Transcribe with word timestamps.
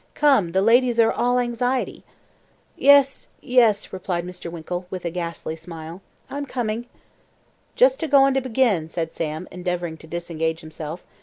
"Come, 0.15 0.53
the 0.53 0.63
ladies 0.63 0.99
are 0.99 1.11
all 1.11 1.37
anxiety." 1.37 2.03
"Yes, 2.75 3.27
yes," 3.39 3.93
replied 3.93 4.25
Mr. 4.25 4.51
Winkle, 4.51 4.87
with 4.89 5.05
a 5.05 5.11
ghastly 5.11 5.55
smile. 5.55 6.01
"I'm 6.27 6.47
coming." 6.47 6.87
"Just 7.75 8.01
a 8.01 8.07
goin' 8.07 8.33
to 8.33 8.41
begin," 8.41 8.89
said 8.89 9.13
Sam, 9.13 9.47
endeavouring 9.51 9.97
to 9.97 10.07
disengage 10.07 10.61
himself. 10.61 11.03